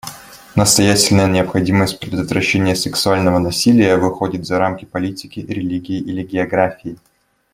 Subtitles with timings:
[0.55, 6.97] Настоятельная необходимость предотвращения сексуального насилия выходит за рамки политики, религии или географии.